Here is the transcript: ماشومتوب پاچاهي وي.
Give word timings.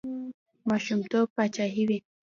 ماشومتوب 0.69 1.27
پاچاهي 1.35 1.83
وي. 1.89 1.97